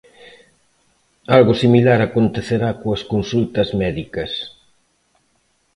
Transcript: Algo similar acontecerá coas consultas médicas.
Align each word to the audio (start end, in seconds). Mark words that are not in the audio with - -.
Algo 1.37 1.53
similar 1.63 1.99
acontecerá 2.01 2.69
coas 2.81 3.01
consultas 3.13 3.69
médicas. 3.81 4.31